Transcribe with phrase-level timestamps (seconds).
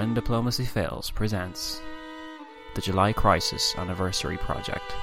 [0.00, 1.78] When Diplomacy Fails presents
[2.74, 4.94] the July Crisis Anniversary Project,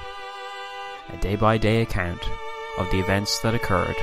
[1.10, 2.20] a day by day account
[2.78, 3.94] of the events that occurred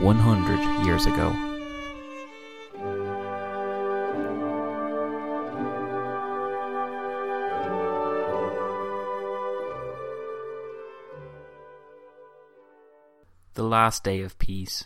[0.00, 1.32] 100 years ago.
[13.54, 14.84] The last day of peace.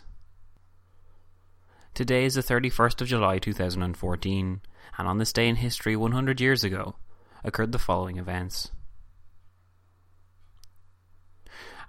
[1.93, 4.61] Today is the 31st of July 2014,
[4.97, 6.95] and on this day in history 100 years ago
[7.43, 8.71] occurred the following events.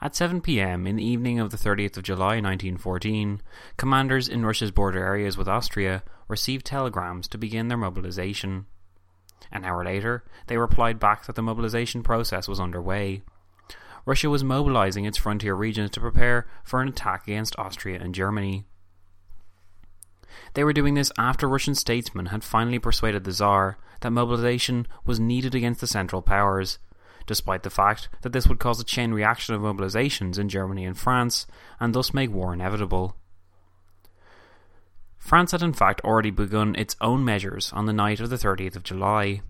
[0.01, 3.41] At 7 pm in the evening of the 30th of July 1914,
[3.77, 8.67] commanders in Russia's border areas with Austria received telegrams to begin their mobilization.
[9.51, 13.23] An hour later, they replied back that the mobilization process was underway.
[14.05, 18.67] Russia was mobilizing its frontier regions to prepare for an attack against Austria and Germany.
[20.55, 25.21] They were doing this after Russian statesmen had finally persuaded the Tsar that mobilization was
[25.21, 26.79] needed against the Central Powers,
[27.27, 30.99] despite the fact that this would cause a chain reaction of mobilizations in Germany and
[30.99, 31.47] France,
[31.81, 33.17] and thus make war inevitable.
[35.19, 38.77] France had in fact already begun its own measures on the night of the 30th
[38.77, 39.41] of July.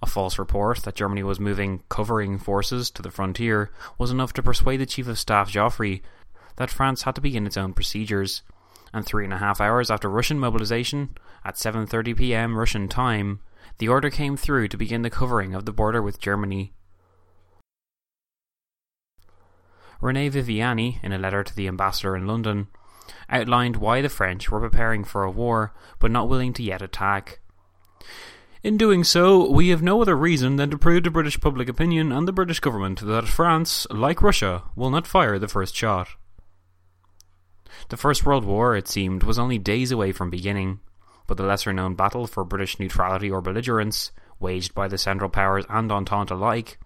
[0.00, 4.42] A false report that Germany was moving covering forces to the frontier was enough to
[4.42, 6.00] persuade the Chief of Staff Joffre
[6.56, 8.42] that France had to begin its own procedures,
[8.92, 13.40] and three and a half hours after Russian mobilization, at 7.30 pm Russian time,
[13.78, 16.72] the order came through to begin the covering of the border with Germany.
[20.00, 22.68] Rene Viviani, in a letter to the ambassador in London,
[23.28, 27.40] outlined why the French were preparing for a war but not willing to yet attack.
[28.62, 32.10] In doing so, we have no other reason than to prove to British public opinion
[32.10, 36.08] and the British government that France, like Russia, will not fire the first shot.
[37.88, 40.80] The First World War, it seemed, was only days away from beginning,
[41.26, 45.64] but the lesser known battle for British neutrality or belligerence, waged by the Central Powers
[45.68, 46.78] and Entente alike,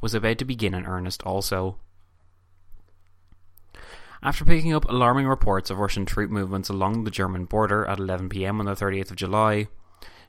[0.00, 1.78] was about to begin in earnest also.
[4.22, 8.28] After picking up alarming reports of Russian troop movements along the German border at 11
[8.28, 9.68] pm on the 30th of July,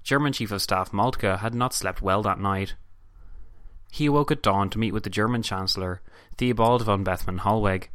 [0.03, 2.75] German Chief of Staff Moltke had not slept well that night.
[3.91, 6.01] He awoke at dawn to meet with the German Chancellor,
[6.37, 7.89] Theobald von Bethmann Hollweg,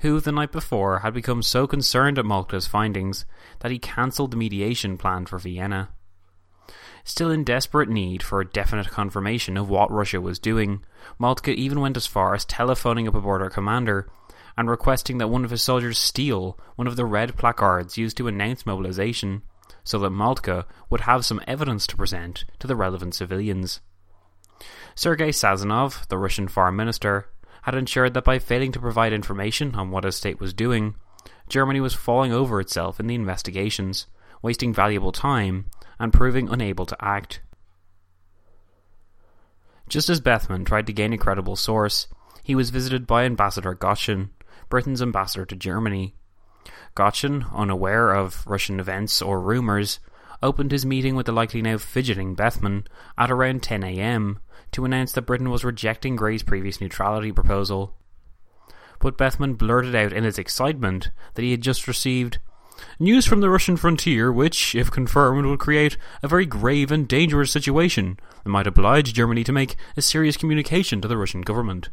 [0.00, 3.24] who the night before had become so concerned at Moltke's findings
[3.60, 5.90] that he cancelled the mediation planned for Vienna.
[7.04, 10.84] Still in desperate need for a definite confirmation of what Russia was doing,
[11.18, 14.10] Moltke even went as far as telephoning up a border commander
[14.56, 18.28] and requesting that one of his soldiers steal one of the red placards used to
[18.28, 19.42] announce mobilization,
[19.84, 23.80] so that Moltke would have some evidence to present to the relevant civilians.
[24.94, 27.28] Sergei Sazonov, the Russian foreign minister,
[27.62, 30.94] had ensured that by failing to provide information on what his state was doing,
[31.48, 34.06] Germany was falling over itself in the investigations,
[34.42, 35.66] wasting valuable time,
[35.98, 37.40] and proving unable to act.
[39.88, 42.06] Just as Bethmann tried to gain a credible source,
[42.42, 44.30] he was visited by Ambassador Goschen,
[44.68, 46.14] Britain's ambassador to Germany.
[46.94, 49.98] Goschen, unaware of Russian events or rumours,
[50.42, 52.84] opened his meeting with the likely now fidgeting Bethmann
[53.18, 54.38] at around 10 am
[54.72, 57.94] to announce that Britain was rejecting Grey's previous neutrality proposal.
[58.98, 62.38] But Bethmann blurted out in his excitement that he had just received
[62.98, 67.50] news from the Russian frontier which, if confirmed, would create a very grave and dangerous
[67.50, 71.90] situation that might oblige Germany to make a serious communication to the Russian government.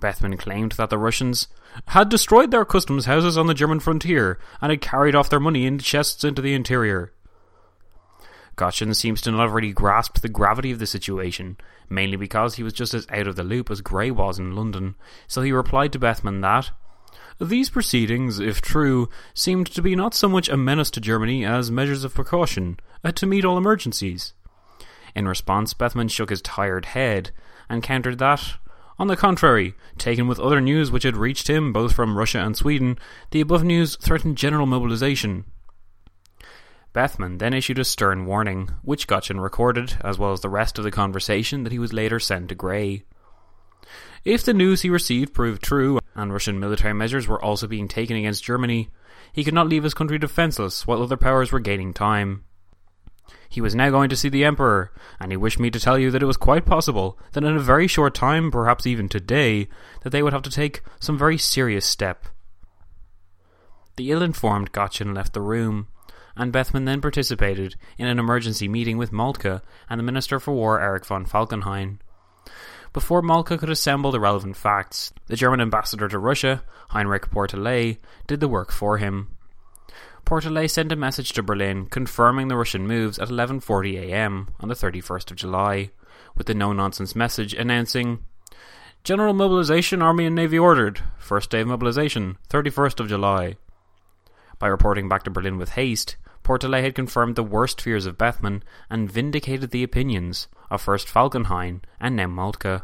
[0.00, 1.48] Bethmann claimed that the Russians
[1.88, 5.66] had destroyed their customs houses on the German frontier and had carried off their money
[5.66, 7.12] in chests into the interior.
[8.58, 11.56] Goschen seems to not have really grasped the gravity of the situation,
[11.88, 14.96] mainly because he was just as out of the loop as Grey was in London,
[15.26, 16.70] so he replied to Bethmann that
[17.40, 21.70] these proceedings, if true, seemed to be not so much a menace to Germany as
[21.70, 24.34] measures of precaution, uh, to meet all emergencies.
[25.14, 27.30] In response, Bethmann shook his tired head
[27.68, 28.54] and countered that,
[28.98, 32.56] on the contrary, taken with other news which had reached him both from Russia and
[32.56, 32.98] Sweden,
[33.30, 35.44] the above news threatened general mobilization.
[36.92, 40.84] Bethmann then issued a stern warning, which Gottschalk recorded, as well as the rest of
[40.84, 43.04] the conversation that he was later sent to Grey.
[44.24, 48.16] If the news he received proved true, and Russian military measures were also being taken
[48.16, 48.90] against Germany,
[49.32, 52.44] he could not leave his country defenceless while other powers were gaining time.
[53.48, 56.10] He was now going to see the Emperor, and he wished me to tell you
[56.10, 59.68] that it was quite possible that in a very short time, perhaps even today,
[60.02, 62.26] that they would have to take some very serious step.
[63.96, 65.88] The ill-informed Gottschalk left the room,
[66.38, 70.80] and Bethmann then participated in an emergency meeting with Moltke and the Minister for War
[70.80, 71.98] Erich von Falkenhayn.
[72.92, 78.40] Before Moltke could assemble the relevant facts, the German ambassador to Russia, Heinrich Pourtalès, did
[78.40, 79.36] the work for him.
[80.24, 84.48] Pourtalès sent a message to Berlin confirming the Russian moves at 11:40 a.m.
[84.60, 85.90] on the 31st of July,
[86.36, 88.24] with the no-nonsense message announcing
[89.04, 91.02] General mobilization, Army and Navy ordered.
[91.18, 93.56] First day of mobilization, 31st of July.
[94.58, 96.16] By reporting back to Berlin with haste,
[96.48, 101.82] Pourtalès had confirmed the worst fears of Bethmann and vindicated the opinions of first Falkenhayn
[102.00, 102.80] and now Moltke.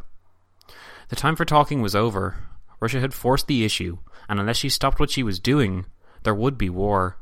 [1.09, 2.45] The time for talking was over.
[2.79, 5.87] Russia had forced the issue, and unless she stopped what she was doing,
[6.25, 7.17] there would be war.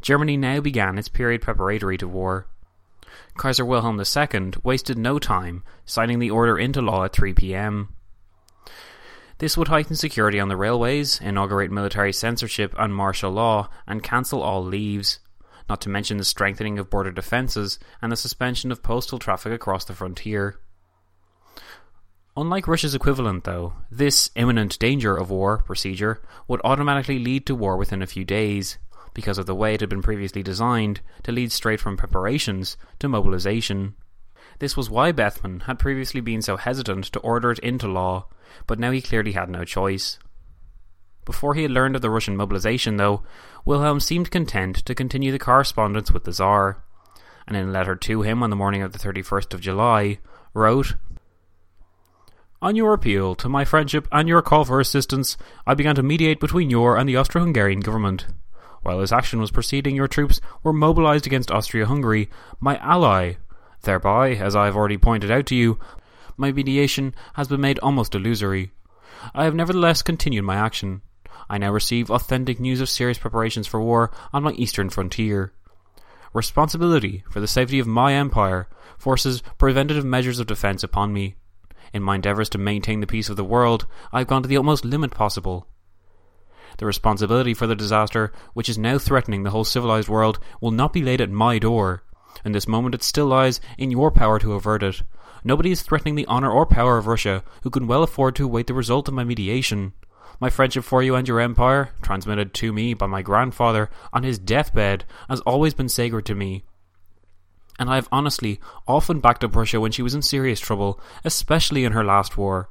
[0.00, 2.46] Germany now began its period preparatory to war.
[3.36, 7.94] Kaiser Wilhelm II wasted no time signing the order into law at 3 pm.
[9.38, 14.42] This would heighten security on the railways, inaugurate military censorship and martial law, and cancel
[14.42, 15.20] all leaves,
[15.68, 19.84] not to mention the strengthening of border defences and the suspension of postal traffic across
[19.84, 20.58] the frontier.
[22.36, 27.76] Unlike Russia's equivalent, though, this imminent danger of war procedure would automatically lead to war
[27.76, 28.78] within a few days,
[29.14, 33.08] because of the way it had been previously designed to lead straight from preparations to
[33.08, 33.94] mobilization.
[34.58, 38.26] This was why Bethmann had previously been so hesitant to order it into law,
[38.66, 40.18] but now he clearly had no choice.
[41.24, 43.22] Before he had learned of the Russian mobilization, though,
[43.64, 46.82] Wilhelm seemed content to continue the correspondence with the Tsar,
[47.46, 50.18] and in a letter to him on the morning of the 31st of July,
[50.54, 50.94] wrote
[52.60, 56.40] On your appeal to my friendship and your call for assistance, I began to mediate
[56.40, 58.26] between your and the Austro Hungarian government.
[58.82, 63.34] While this action was proceeding, your troops were mobilized against Austria Hungary, my ally.
[63.82, 65.78] Thereby, as I have already pointed out to you,
[66.36, 68.70] my mediation has been made almost illusory.
[69.34, 71.02] I have nevertheless continued my action.
[71.50, 75.52] I now receive authentic news of serious preparations for war on my eastern frontier.
[76.32, 81.36] Responsibility for the safety of my empire forces preventative measures of defence upon me.
[81.92, 84.58] In my endeavours to maintain the peace of the world, I have gone to the
[84.58, 85.66] utmost limit possible.
[86.76, 90.92] The responsibility for the disaster, which is now threatening the whole civilized world, will not
[90.92, 92.02] be laid at my door.
[92.44, 95.02] In this moment it still lies in your power to avert it.
[95.44, 98.66] Nobody is threatening the honour or power of Russia who can well afford to await
[98.66, 99.92] the result of my mediation.
[100.40, 104.38] My friendship for you and your empire, transmitted to me by my grandfather on his
[104.38, 106.64] deathbed, has always been sacred to me.
[107.78, 111.84] And I have honestly often backed up Russia when she was in serious trouble, especially
[111.84, 112.68] in her last war.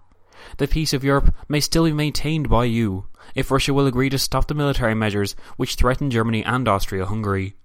[0.58, 3.06] The peace of Europe may still be maintained by you,
[3.36, 7.56] if Russia will agree to stop the military measures which threaten Germany and Austria Hungary.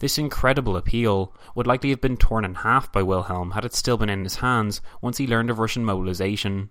[0.00, 3.98] This incredible appeal would likely have been torn in half by Wilhelm had it still
[3.98, 6.70] been in his hands once he learned of Russian mobilization.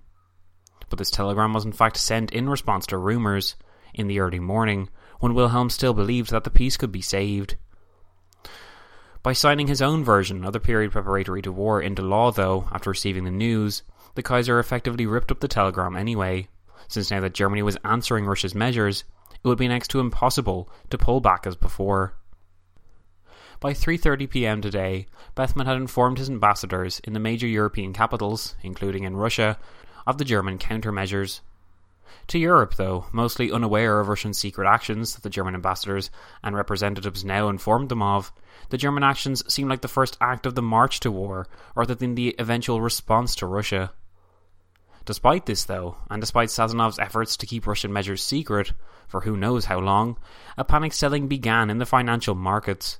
[0.89, 3.55] But this telegram was in fact sent in response to rumours
[3.93, 4.89] in the early morning
[5.19, 7.55] when Wilhelm still believed that the peace could be saved.
[9.21, 12.89] By signing his own version of the period preparatory to war into law, though, after
[12.89, 13.83] receiving the news,
[14.15, 16.47] the Kaiser effectively ripped up the telegram anyway,
[16.87, 19.03] since now that Germany was answering Russia's measures,
[19.43, 22.18] it would be next to impossible to pull back as before.
[23.61, 24.61] By 3:30 p.m.
[24.61, 29.57] today, Bethmann had informed his ambassadors in the major European capitals, including in Russia,
[30.07, 31.41] of the German countermeasures.
[32.27, 36.09] To Europe, though, mostly unaware of Russian secret actions that the German ambassadors
[36.41, 38.31] and representatives now informed them of,
[38.69, 42.15] the German actions seemed like the first act of the march to war, rather than
[42.15, 43.91] the eventual response to Russia.
[45.03, 48.71] Despite this, though, and despite Sazonov's efforts to keep Russian measures secret,
[49.09, 50.17] for who knows how long,
[50.57, 52.99] a panic selling began in the financial markets.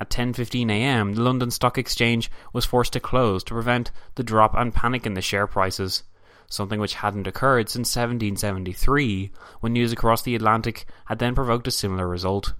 [0.00, 4.54] At 10:15 a.m., the London Stock Exchange was forced to close to prevent the drop
[4.54, 6.04] and panic in the share prices,
[6.48, 9.30] something which hadn't occurred since 1773,
[9.60, 12.54] when news across the Atlantic had then provoked a similar result.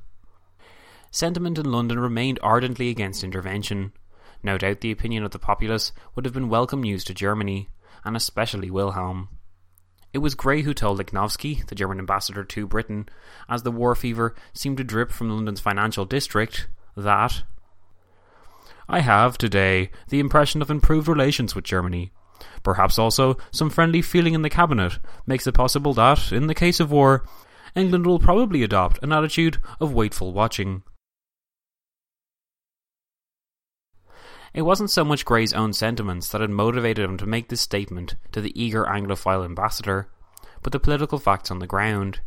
[1.10, 3.92] Sentiment in London remained ardently against intervention.
[4.42, 7.70] No doubt the opinion of the populace would have been welcome news to Germany,
[8.04, 9.30] and especially Wilhelm.
[10.12, 13.08] It was Grey who told Lichnowsky, the German ambassador to Britain,
[13.48, 16.68] as the war fever seemed to drip from London's financial district,
[17.00, 17.42] that
[18.88, 22.10] I have, today, the impression of improved relations with Germany.
[22.64, 26.80] Perhaps also some friendly feeling in the cabinet makes it possible that, in the case
[26.80, 27.24] of war,
[27.76, 30.82] England will probably adopt an attitude of waitful watching.
[34.52, 38.16] It wasn't so much Grey's own sentiments that had motivated him to make this statement
[38.32, 40.08] to the eager Anglophile ambassador,
[40.62, 42.20] but the political facts on the ground.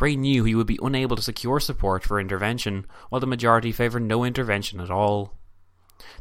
[0.00, 4.02] Grey knew he would be unable to secure support for intervention, while the majority favoured
[4.02, 5.34] no intervention at all.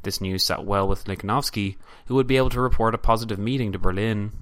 [0.04, 3.72] This news sat well with Lichnowsky, who would be able to report a positive meeting
[3.72, 4.34] to Berlin.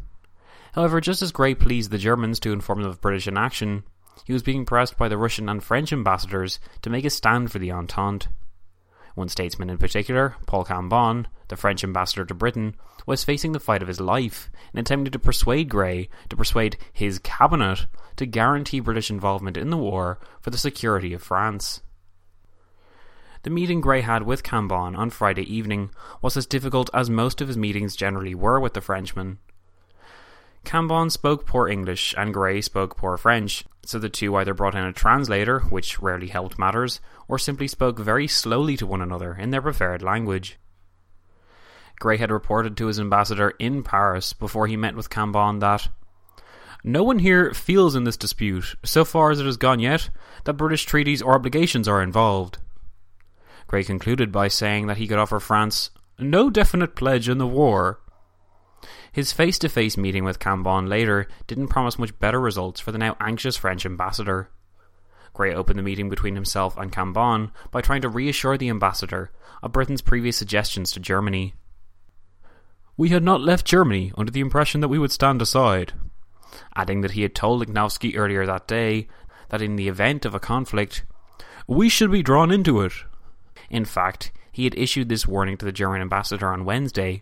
[0.72, 3.84] However, just as Grey pleased the Germans to inform them of British inaction,
[4.25, 7.60] he was being pressed by the Russian and French ambassadors to make a stand for
[7.60, 8.29] the Entente.
[9.17, 12.75] One statesman in particular, Paul Cambon, the French ambassador to Britain,
[13.07, 17.17] was facing the fight of his life in attempting to persuade Grey to persuade his
[17.17, 21.81] cabinet to guarantee British involvement in the war for the security of France.
[23.41, 25.89] The meeting Grey had with Cambon on Friday evening
[26.21, 29.39] was as difficult as most of his meetings generally were with the Frenchman.
[30.67, 34.83] Cambon spoke poor English and Grey spoke poor French, so the two either brought in
[34.83, 39.51] a translator, which rarely helped matters, or simply spoke very slowly to one another in
[39.51, 40.59] their preferred language.
[42.00, 45.88] Grey had reported to his ambassador in Paris before he met with Cambon that
[46.83, 50.09] no one here feels in this dispute, so far as it has gone yet,
[50.43, 52.57] that British treaties or obligations are involved.
[53.67, 58.01] Grey concluded by saying that he could offer France no definite pledge in the war,
[59.11, 62.97] his face to face meeting with Cambon later didn't promise much better results for the
[62.97, 64.49] now anxious French ambassador.
[65.33, 69.71] Grey opened the meeting between himself and Cambon by trying to reassure the ambassador of
[69.71, 71.53] Britain's previous suggestions to Germany.
[72.97, 75.93] We had not left Germany under the impression that we would stand aside,
[76.75, 79.07] adding that he had told Lichnowsky earlier that day
[79.49, 81.03] that in the event of a conflict,
[81.67, 82.93] we should be drawn into it.
[83.69, 87.21] In fact, he had issued this warning to the German ambassador on Wednesday,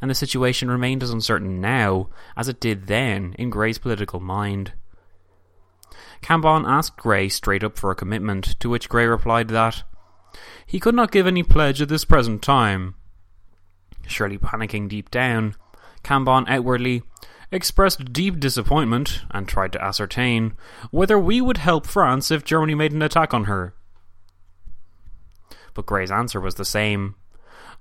[0.00, 4.72] and the situation remained as uncertain now as it did then in Grey's political mind.
[6.22, 9.82] Cambon asked Grey straight up for a commitment, to which Grey replied that
[10.66, 12.94] he could not give any pledge at this present time.
[14.06, 15.54] Surely panicking deep down,
[16.02, 17.02] Cambon outwardly
[17.50, 20.54] expressed deep disappointment and tried to ascertain
[20.90, 23.74] whether we would help France if Germany made an attack on her.
[25.72, 27.16] But Grey's answer was the same.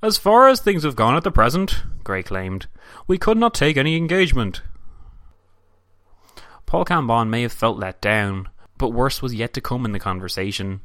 [0.03, 2.67] As far as things have gone at the present, Grey claimed,
[3.07, 4.61] we could not take any engagement.
[6.65, 10.01] Paul Cambon may have felt let down, but worse was yet to come in the
[10.01, 10.81] conversation.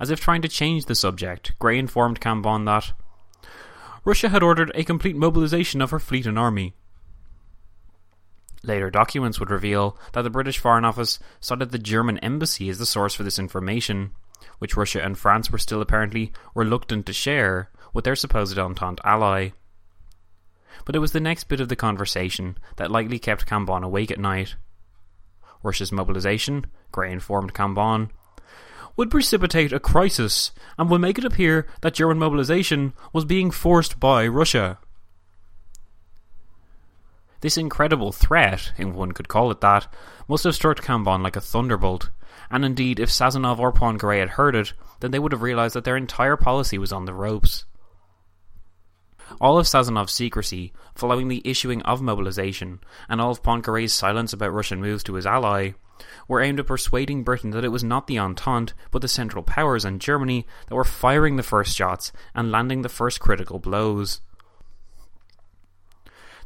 [0.00, 2.92] As if trying to change the subject, Grey informed Cambon that
[4.04, 6.74] Russia had ordered a complete mobilization of her fleet and army.
[8.64, 12.86] Later documents would reveal that the British Foreign Office cited the German embassy as the
[12.86, 14.10] source for this information,
[14.58, 19.48] which Russia and France were still apparently reluctant to share, with their supposed Entente ally.
[20.84, 24.20] But it was the next bit of the conversation that likely kept Cambon awake at
[24.20, 24.54] night.
[25.64, 28.10] Russia's mobilization, Grey informed Cambon,
[28.96, 33.98] would precipitate a crisis and would make it appear that German mobilization was being forced
[33.98, 34.78] by Russia.
[37.40, 39.92] This incredible threat, if one could call it that,
[40.28, 42.10] must have struck Cambon like a thunderbolt,
[42.48, 45.82] and indeed, if Sazonov or Poincaré had heard it, then they would have realized that
[45.82, 47.64] their entire policy was on the ropes.
[49.40, 54.52] All of Sazonov's secrecy following the issuing of mobilization, and all of Poincaré's silence about
[54.52, 55.72] Russian moves to his ally,
[56.26, 59.84] were aimed at persuading Britain that it was not the Entente, but the Central Powers
[59.84, 64.20] and Germany that were firing the first shots and landing the first critical blows.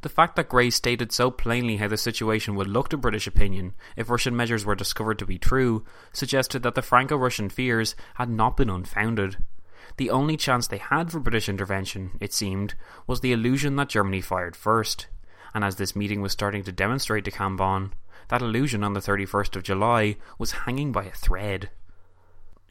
[0.03, 3.75] The fact that Grey stated so plainly how the situation would look to British opinion
[3.97, 8.29] if Russian measures were discovered to be true suggested that the Franco Russian fears had
[8.29, 9.37] not been unfounded.
[9.97, 12.75] The only chance they had for British intervention, it seemed,
[13.07, 15.07] was the illusion that Germany fired first.
[15.55, 17.93] And as this meeting was starting to demonstrate to Cambon,
[18.29, 21.71] that illusion on the 31st of July was hanging by a thread.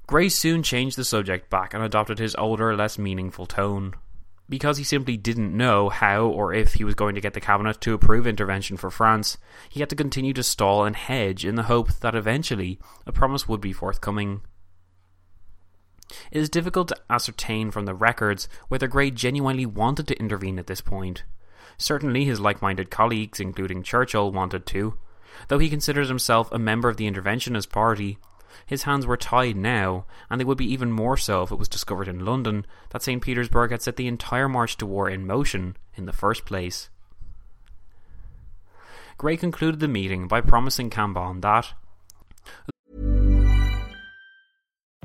[0.08, 3.94] Grey soon changed the subject back and adopted his older, less meaningful tone.
[4.50, 7.80] Because he simply didn't know how or if he was going to get the cabinet
[7.82, 9.38] to approve intervention for France,
[9.70, 13.48] he had to continue to stall and hedge in the hope that eventually a promise
[13.48, 14.42] would be forthcoming.
[16.32, 20.68] It is difficult to ascertain from the records whether Grey genuinely wanted to intervene at
[20.68, 21.24] this point.
[21.78, 24.98] Certainly his like-minded colleagues, including Churchill, wanted to.
[25.48, 28.18] Though he considers himself a member of the interventionist party,
[28.66, 31.70] his hands were tied now, and they would be even more so if it was
[31.70, 33.22] discovered in London that St.
[33.22, 36.90] Petersburg had set the entire march to war in motion in the first place.
[39.18, 41.74] Grey concluded the meeting by promising Cambon that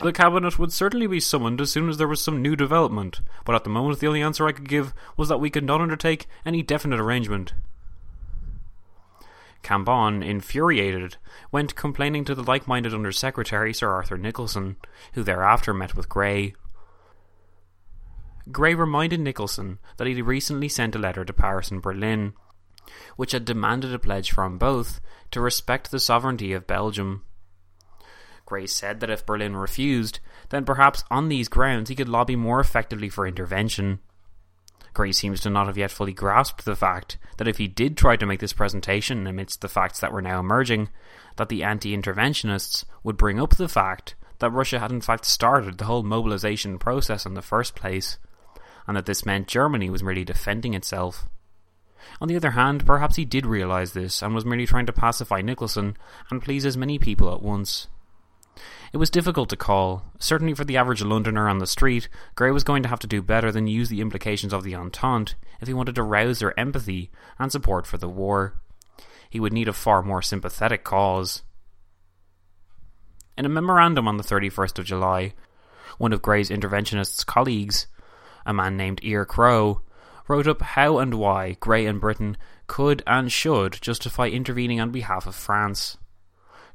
[0.00, 3.54] The cabinet would certainly be summoned as soon as there was some new development, but
[3.54, 6.26] at the moment the only answer I could give was that we could not undertake
[6.44, 7.54] any definite arrangement.
[9.62, 11.16] Cambon, infuriated,
[11.50, 14.76] went complaining to the like minded Under Secretary Sir Arthur Nicolson,
[15.14, 16.54] who thereafter met with Grey.
[18.52, 22.34] Grey reminded Nicolson that he had recently sent a letter to Paris and Berlin,
[23.16, 25.00] which had demanded a pledge from both
[25.32, 27.24] to respect the sovereignty of Belgium.
[28.46, 32.60] Grey said that if Berlin refused, then perhaps on these grounds he could lobby more
[32.60, 33.98] effectively for intervention.
[34.94, 38.16] Grey seems to not have yet fully grasped the fact that if he did try
[38.16, 40.88] to make this presentation amidst the facts that were now emerging,
[41.36, 45.84] that the anti-interventionists would bring up the fact that Russia had in fact started the
[45.84, 48.16] whole mobilization process in the first place,
[48.86, 51.28] and that this meant Germany was merely defending itself.
[52.20, 55.42] On the other hand, perhaps he did realise this and was merely trying to pacify
[55.42, 55.96] Nicolson
[56.30, 57.88] and please as many people at once.
[58.92, 60.04] It was difficult to call.
[60.18, 63.20] Certainly for the average Londoner on the street, Grey was going to have to do
[63.20, 67.10] better than use the implications of the Entente if he wanted to rouse their empathy
[67.38, 68.58] and support for the war.
[69.28, 71.42] He would need a far more sympathetic cause.
[73.36, 75.34] In a memorandum on the 31st of July,
[75.98, 77.86] one of Grey's interventionists' colleagues,
[78.46, 79.82] a man named Eyre Crowe,
[80.28, 85.26] wrote up how and why Grey and Britain could and should justify intervening on behalf
[85.26, 85.98] of France.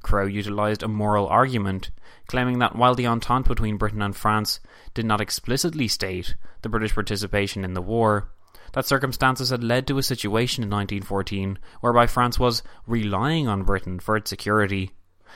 [0.04, 1.92] Crowe utilised a moral argument,
[2.28, 4.60] claiming that while the entente between Britain and France
[4.94, 8.30] did not explicitly state the British participation in the war,
[8.74, 14.00] that circumstances had led to a situation in 1914 whereby France was relying on Britain
[14.00, 14.92] for its security.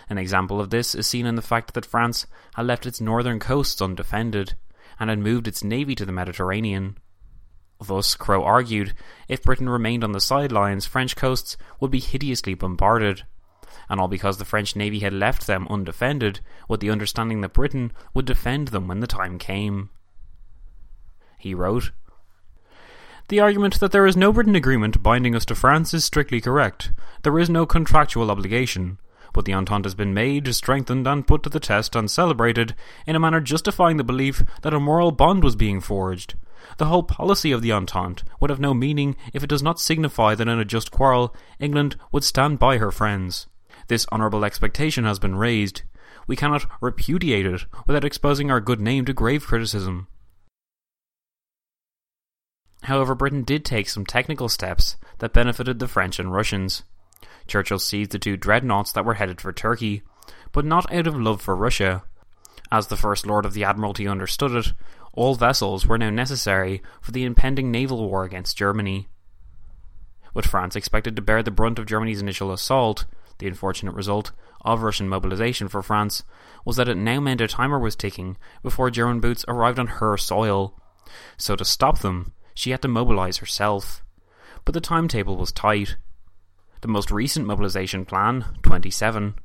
[0.10, 3.39] An example of this is seen in the fact that France had left its northern
[3.39, 4.56] coasts undefended
[4.99, 6.97] and had moved its navy to the Mediterranean.
[7.82, 8.93] Thus, Crowe argued,
[9.28, 13.23] if Britain remained on the sidelines, French coasts would be hideously bombarded
[13.89, 17.91] and all because the French navy had left them undefended, with the understanding that Britain
[18.13, 19.89] would defend them when the time came.
[21.38, 21.91] He wrote,
[23.28, 26.91] the argument that there is no written agreement binding us to France is strictly correct.
[27.24, 29.00] There is no contractual obligation,
[29.34, 32.76] but the Entente has been made, strengthened, and put to the test and celebrated
[33.08, 36.36] in a manner justifying the belief that a moral bond was being forged.
[36.78, 40.36] The whole policy of the Entente would have no meaning if it does not signify
[40.36, 43.48] that in a just quarrel England would stand by her friends.
[43.88, 45.84] This honourable expectation has been raised.
[46.28, 50.08] We cannot repudiate it without exposing our good name to grave criticism.
[52.84, 56.84] However, Britain did take some technical steps that benefited the French and Russians.
[57.48, 60.04] Churchill seized the two dreadnoughts that were headed for Turkey,
[60.52, 62.04] but not out of love for Russia.
[62.71, 64.74] As the First Lord of the Admiralty understood it,
[65.13, 69.08] all vessels were now necessary for the impending naval war against Germany.
[70.34, 73.06] With France expected to bear the brunt of Germany's initial assault,
[73.38, 76.24] the unfortunate result of Russian mobilization for France
[76.63, 80.17] was that it now meant a timer was ticking before German boots arrived on her
[80.17, 80.80] soil.
[81.38, 84.04] So to stop them, she had to mobilize herself.
[84.63, 85.98] But the timetable was tight.
[86.82, 89.36] The most recent mobilization plan, 27,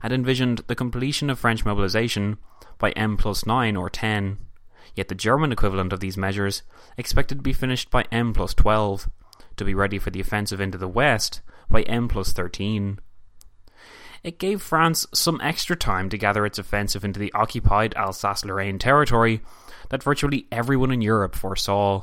[0.00, 2.38] had envisioned the completion of French mobilization
[2.78, 4.38] by M plus 9 or 10,
[4.94, 6.62] yet the German equivalent of these measures
[6.96, 9.10] expected to be finished by M plus 12,
[9.56, 12.98] to be ready for the offensive into the west by M plus 13.
[14.22, 18.78] It gave France some extra time to gather its offensive into the occupied Alsace Lorraine
[18.78, 19.40] territory
[19.88, 22.02] that virtually everyone in Europe foresaw.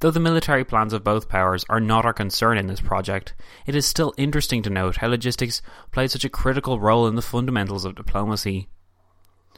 [0.00, 3.34] Though the military plans of both powers are not our concern in this project,
[3.66, 7.22] it is still interesting to note how logistics played such a critical role in the
[7.22, 8.68] fundamentals of diplomacy.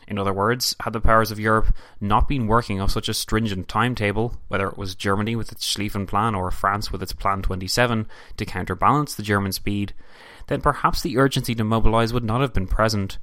[0.06, 3.68] In other words, had the powers of Europe not been working off such a stringent
[3.68, 8.06] timetable, whether it was Germany with its Schlieffen Plan or France with its Plan 27
[8.36, 9.94] to counterbalance the German speed,
[10.48, 13.18] then perhaps the urgency to mobilise would not have been present,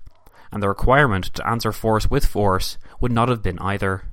[0.52, 4.04] and the requirement to answer force with force would not have been either.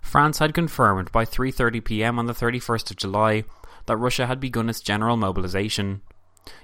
[0.00, 2.18] France had confirmed by 3:30 p.m.
[2.18, 3.44] on the 31st of July
[3.86, 6.02] that Russia had begun its general mobilization,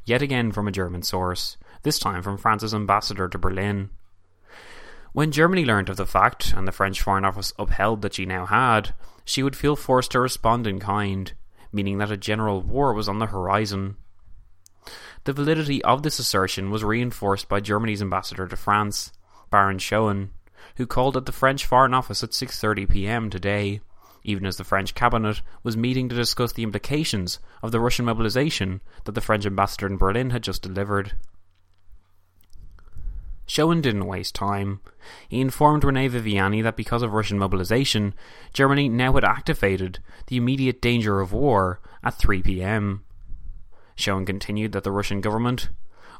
[0.05, 3.91] yet again from a German source, this time from France's ambassador to Berlin.
[5.13, 8.47] When Germany learned of the fact, and the French Foreign Office upheld that she now
[8.47, 11.33] had, she would feel forced to respond in kind,
[11.73, 13.97] meaning that a general war was on the horizon.
[15.25, 19.13] The validity of this assertion was reinforced by Germany's ambassador to France,
[19.51, 20.31] Baron Schoen,
[20.77, 23.31] who called at the French Foreign Office at 6:30 p.m.
[23.31, 23.81] today,
[24.25, 28.81] even as the French cabinet was meeting to discuss the implications of the Russian mobilization
[29.05, 31.13] that the French ambassador in Berlin had just delivered.
[33.47, 34.81] Schoen didn't waste time.
[35.29, 38.15] He informed Rene Viviani that because of Russian mobilization,
[38.53, 43.05] Germany now had activated the immediate danger of war at 3 p.m.
[43.97, 45.69] Schoen continued that the Russian government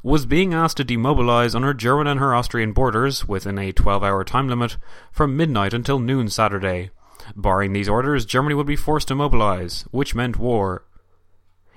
[0.03, 4.03] was being asked to demobilize on her German and her Austrian borders within a 12
[4.03, 4.77] hour time limit
[5.11, 6.91] from midnight until noon Saturday.
[7.37, 10.85] Barring these orders, Germany would be forced to mobilize, which meant war.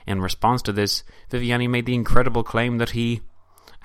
[0.07, 3.23] In response to this, Viviani made the incredible claim that he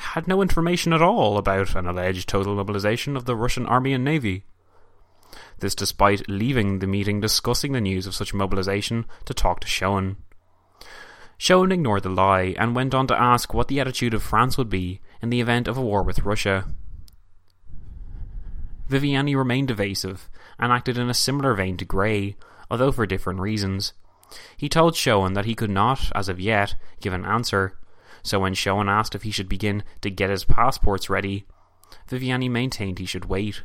[0.02, 4.04] had no information at all about an alleged total mobilization of the Russian army and
[4.04, 4.44] navy.
[5.60, 10.18] This despite leaving the meeting discussing the news of such mobilization to talk to Schoen.
[11.38, 14.70] Schoen ignored the lie and went on to ask what the attitude of France would
[14.70, 16.66] be in the event of a war with Russia.
[18.90, 22.36] Viviani remained evasive and acted in a similar vein to Grey,
[22.70, 23.94] although for different reasons.
[24.58, 27.78] He told Schoen that he could not, as of yet, give an answer,
[28.24, 31.46] so when Schoen asked if he should begin to get his passports ready,
[32.08, 33.64] Viviani maintained he should wait.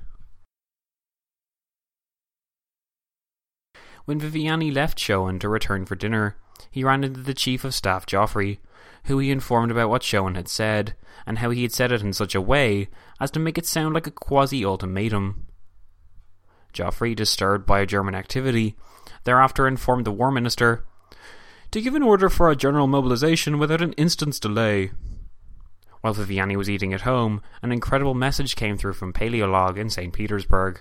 [4.04, 6.36] When Viviani left Schoen to return for dinner,
[6.70, 8.58] he ran into the Chief of Staff Joffre,
[9.04, 10.94] who he informed about what Schoen had said,
[11.26, 12.88] and how he had said it in such a way
[13.20, 15.46] as to make it sound like a quasi ultimatum.
[16.72, 18.76] Joffre, disturbed by a German activity,
[19.24, 20.84] thereafter informed the War Minister
[21.70, 24.90] to give an order for a general mobilization without an instant's delay.
[26.00, 30.12] While Viviani was eating at home, an incredible message came through from Paléologue in St.
[30.12, 30.80] Petersburg.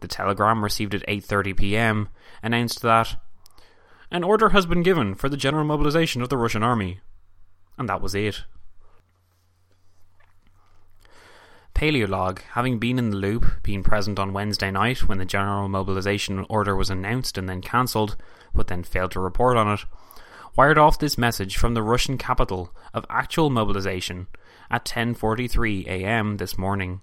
[0.00, 2.08] The telegram received at 8:30 p.m.
[2.42, 3.20] announced that
[4.10, 7.00] an order has been given for the general mobilization of the Russian army.
[7.78, 8.44] And that was it.
[11.74, 16.46] Paléologue, having been in the loop, being present on Wednesday night when the general mobilization
[16.48, 18.16] order was announced and then cancelled,
[18.54, 19.84] but then failed to report on it,
[20.56, 24.28] wired off this message from the Russian capital of actual mobilization
[24.70, 26.36] at 10:43 a.m.
[26.36, 27.00] this morning.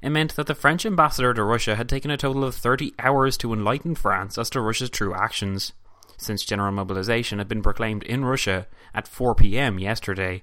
[0.00, 3.36] It meant that the French ambassador to Russia had taken a total of 30 hours
[3.38, 5.72] to enlighten France as to Russia's true actions
[6.16, 10.42] since general mobilization had been proclaimed in Russia at 4 pm yesterday.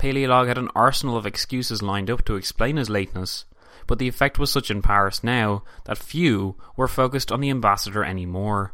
[0.00, 3.44] Paléologue had an arsenal of excuses lined up to explain his lateness,
[3.86, 8.02] but the effect was such in Paris now that few were focused on the ambassador
[8.02, 8.72] anymore.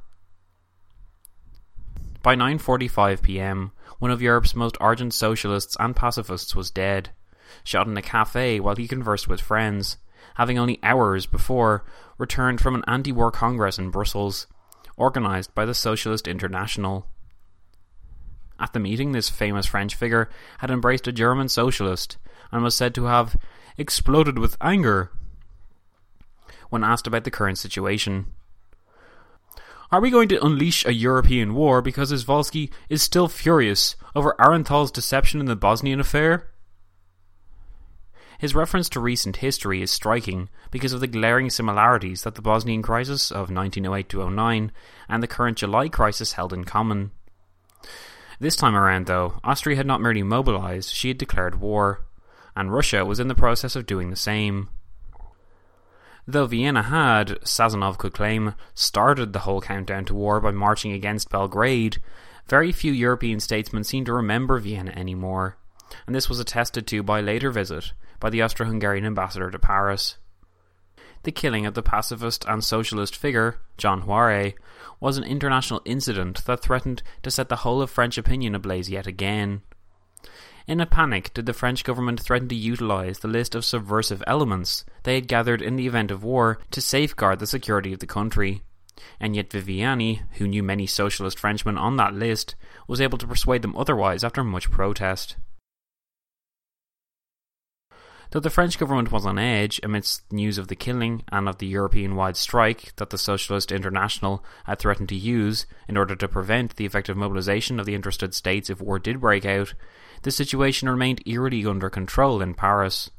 [2.22, 7.10] By 9:45 p.m., one of Europe's most ardent socialists and pacifists was dead,
[7.64, 9.96] shot in a cafe while he conversed with friends,
[10.36, 11.84] having only hours before
[12.18, 14.46] returned from an anti-war congress in Brussels
[14.96, 17.08] organised by the Socialist International.
[18.58, 22.16] At the meeting, this famous French figure had embraced a German socialist
[22.50, 23.36] and was said to have
[23.76, 25.10] exploded with anger
[26.70, 28.26] when asked about the current situation.
[29.92, 34.90] Are we going to unleash a European war because Izvolsky is still furious over Aehrenthal's
[34.90, 36.48] deception in the Bosnian affair?
[38.38, 42.82] His reference to recent history is striking because of the glaring similarities that the Bosnian
[42.82, 44.72] crisis of 1908 09
[45.08, 47.12] and the current July crisis held in common.
[48.38, 52.04] This time around, though, Austria had not merely mobilized, she had declared war,
[52.54, 54.68] and Russia was in the process of doing the same.
[56.28, 61.30] Though Vienna had, Sazonov could claim, started the whole countdown to war by marching against
[61.30, 61.98] Belgrade,
[62.48, 65.56] very few European statesmen seemed to remember Vienna anymore,
[66.06, 69.58] and this was attested to by a later visit by the Austro Hungarian ambassador to
[69.58, 70.16] Paris.
[71.22, 74.54] The killing of the pacifist and socialist figure, Jean Jaurès,
[75.00, 79.06] was an international incident that threatened to set the whole of French opinion ablaze yet
[79.06, 79.62] again.
[80.66, 84.84] In a panic, did the French government threaten to utilize the list of subversive elements
[85.04, 88.62] they had gathered in the event of war to safeguard the security of the country.
[89.20, 92.56] And yet Viviani, who knew many socialist Frenchmen on that list,
[92.88, 95.36] was able to persuade them otherwise after much protest.
[98.30, 101.66] Though the French government was on edge amidst news of the killing and of the
[101.66, 106.76] European wide strike that the Socialist International had threatened to use in order to prevent
[106.76, 109.74] the effective mobilization of the interested states if war did break out,
[110.22, 113.10] the situation remained eerily under control in Paris.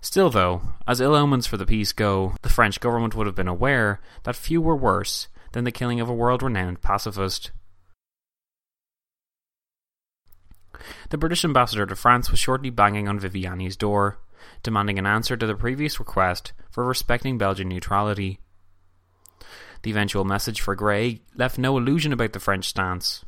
[0.00, 3.48] Still, though, as ill omens for the peace go, the French government would have been
[3.48, 7.50] aware that few were worse than the killing of a world renowned pacifist.
[11.10, 14.18] The British ambassador to France was shortly banging on Viviani's door,
[14.62, 18.40] demanding an answer to the previous request for respecting Belgian neutrality.
[19.82, 23.24] The eventual message for Grey left no illusion about the French stance.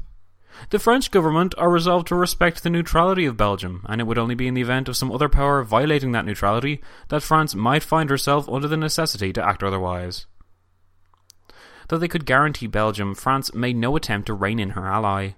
[0.71, 4.35] The French government are resolved to respect the neutrality of Belgium, and it would only
[4.35, 8.11] be in the event of some other power violating that neutrality that France might find
[8.11, 10.27] herself under the necessity to act otherwise.
[11.89, 15.31] Though they could guarantee Belgium, France made no attempt to rein in her ally.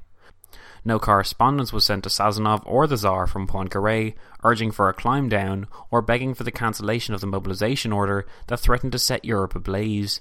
[0.85, 5.29] No correspondence was sent to Sazonov or the Tsar from Poincaré urging for a climb
[5.29, 9.55] down or begging for the cancellation of the mobilization order that threatened to set Europe
[9.55, 10.21] ablaze.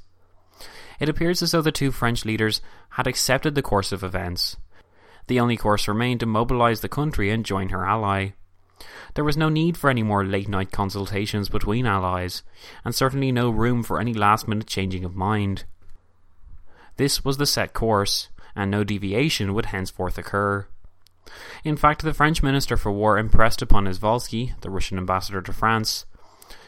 [1.00, 4.58] It appears as though the two French leaders had accepted the course of events.
[5.26, 8.30] The only course remained to mobilize the country and join her ally.
[9.16, 12.44] There was no need for any more late night consultations between allies,
[12.86, 15.66] and certainly no room for any last minute changing of mind.
[16.98, 20.68] This was the set course, and no deviation would henceforth occur.
[21.64, 26.06] In fact, the French Minister for War impressed upon Izvolsky, the Russian ambassador to France,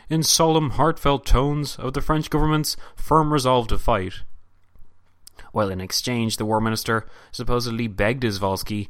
[0.10, 4.22] in solemn, heartfelt tones of the French government's firm resolve to fight.
[5.52, 8.90] While in exchange, the War Minister supposedly begged Izvolsky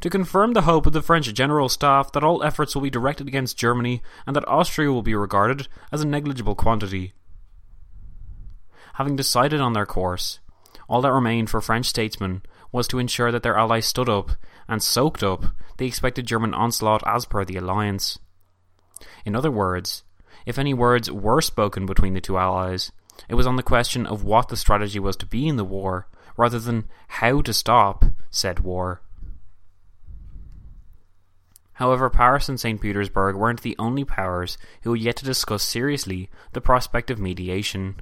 [0.00, 3.26] to confirm the hope of the French General Staff that all efforts will be directed
[3.26, 7.14] against Germany and that Austria will be regarded as a negligible quantity.
[8.94, 10.40] Having decided on their course,
[10.88, 12.42] all that remained for French statesmen
[12.72, 14.32] was to ensure that their allies stood up
[14.68, 15.44] and soaked up
[15.78, 18.18] the expected German onslaught as per the alliance.
[19.24, 20.02] In other words,
[20.46, 22.92] if any words were spoken between the two allies,
[23.28, 26.08] it was on the question of what the strategy was to be in the war,
[26.36, 29.00] rather than how to stop said war.
[31.74, 32.80] However, Paris and St.
[32.80, 37.96] Petersburg weren't the only powers who had yet to discuss seriously the prospect of mediation.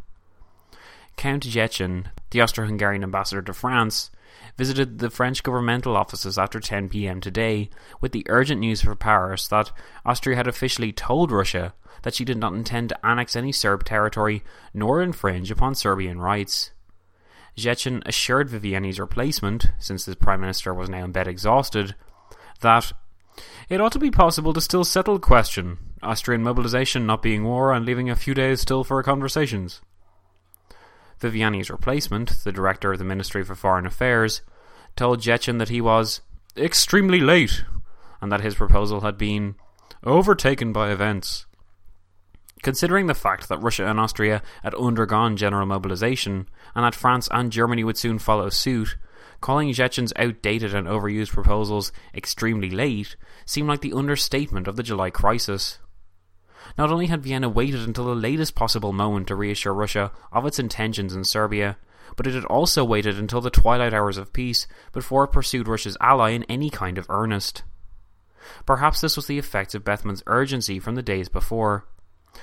[1.16, 4.11] Count Ziethen, the Austro Hungarian ambassador to France,
[4.57, 7.70] visited the French governmental offices after 10 pm today
[8.01, 9.72] with the urgent news for Paris that
[10.05, 14.42] Austria had officially told Russia that she did not intend to annex any Serb territory
[14.75, 16.72] nor infringe upon Serbian rights.
[17.57, 21.94] Ziethen assured Viviani's replacement, since the Prime Minister was now in bed exhausted,
[22.61, 22.92] that
[23.68, 27.72] it ought to be possible to still settle the question, Austrian mobilization not being war
[27.72, 29.81] and leaving a few days still for conversations.
[31.23, 34.43] Viviani's replacement, the director of the Ministry for Foreign Affairs,
[34.97, 36.21] told Ziethen that he was
[36.57, 37.65] extremely late
[38.21, 39.55] and that his proposal had been
[40.05, 41.47] overtaken by events.
[42.63, 47.51] Considering the fact that Russia and Austria had undergone general mobilization and that France and
[47.51, 48.97] Germany would soon follow suit,
[49.41, 55.11] calling Ziethen's outdated and overused proposals extremely late seemed like the understatement of the July
[55.11, 55.79] crisis.
[56.79, 60.59] Not only had Vienna waited until the latest possible moment to reassure Russia of its
[60.59, 61.77] intentions in Serbia,
[62.16, 65.96] but it had also waited until the twilight hours of peace before it pursued Russia's
[66.01, 67.62] ally in any kind of earnest.
[68.66, 71.87] Perhaps this was the effect of Bethmann's urgency from the days before.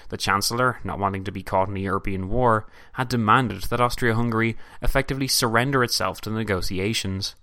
[0.10, 4.16] The Chancellor, not wanting to be caught in a European war, had demanded that Austria
[4.16, 7.36] Hungary effectively surrender itself to the negotiations.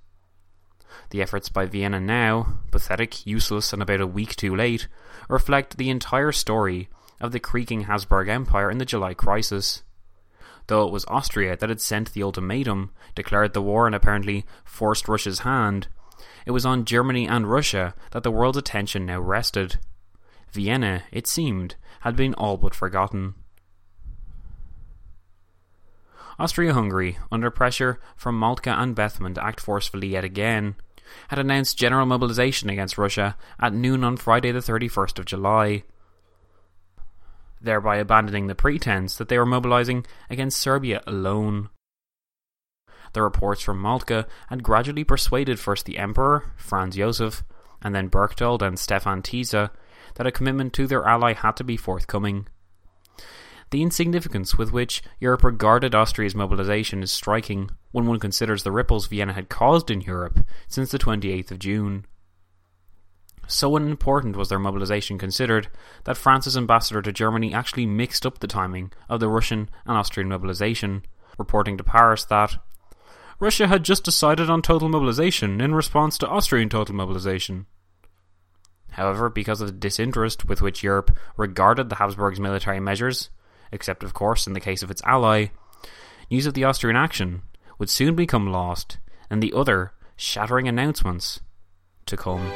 [1.10, 4.88] The efforts by Vienna now, pathetic, useless, and about a week too late,
[5.28, 6.88] reflect the entire story
[7.20, 9.82] of the creaking Habsburg Empire in the July crisis.
[10.66, 15.08] Though it was Austria that had sent the ultimatum, declared the war, and apparently forced
[15.08, 15.88] Russia's hand,
[16.44, 19.78] it was on Germany and Russia that the world's attention now rested.
[20.50, 23.34] Vienna, it seemed, had been all but forgotten.
[26.38, 30.76] Austria Hungary, under pressure from Moltke and Bethmann to act forcefully yet again,
[31.28, 35.82] had announced general mobilization against Russia at noon on Friday, the 31st of July,
[37.60, 41.68] thereby abandoning the pretense that they were mobilizing against Serbia alone.
[43.12, 47.44] The reports from Moltke had gradually persuaded first the Emperor, Franz Josef,
[47.82, 49.70] and then Berchtold and Stefan Tisza
[50.16, 52.46] that a commitment to their ally had to be forthcoming.
[53.76, 59.06] The insignificance with which Europe regarded Austria's mobilization is striking when one considers the ripples
[59.06, 62.06] Vienna had caused in Europe since the 28th of June.
[63.46, 65.68] So unimportant was their mobilization considered
[66.04, 70.30] that France's ambassador to Germany actually mixed up the timing of the Russian and Austrian
[70.30, 71.02] mobilization,
[71.36, 72.56] reporting to Paris that
[73.38, 77.66] Russia had just decided on total mobilization in response to Austrian total mobilization.
[78.92, 83.28] However, because of the disinterest with which Europe regarded the Habsburgs' military measures,
[83.72, 85.46] except of course in the case of its ally,
[86.30, 87.42] news of the Austrian action
[87.78, 88.98] would soon become lost,
[89.28, 91.40] and the other shattering announcements
[92.06, 92.50] to come.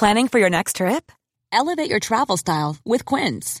[0.00, 1.12] Planning for your next trip?
[1.52, 3.60] Elevate your travel style with Quince.